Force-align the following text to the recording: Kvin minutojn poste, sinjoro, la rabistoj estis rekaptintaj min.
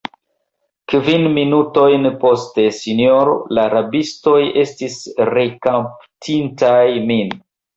Kvin 0.93 1.25
minutojn 1.33 2.07
poste, 2.23 2.65
sinjoro, 2.79 3.35
la 3.59 3.67
rabistoj 3.75 4.41
estis 4.65 4.99
rekaptintaj 5.33 6.83
min. 7.13 7.39